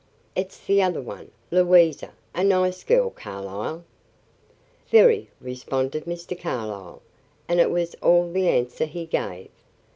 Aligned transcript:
It's 0.35 0.57
the 0.57 0.81
other 0.81 0.99
one, 0.99 1.29
Louisa. 1.51 2.13
A 2.33 2.43
nice 2.43 2.83
girl, 2.83 3.11
Carlyle." 3.11 3.83
"Very," 4.89 5.29
responded 5.39 6.05
Mr. 6.05 6.35
Carlyle, 6.35 7.03
and 7.47 7.59
it 7.59 7.69
was 7.69 7.93
all 8.01 8.31
the 8.31 8.47
answer 8.47 8.85
he 8.85 9.05
gave. 9.05 9.49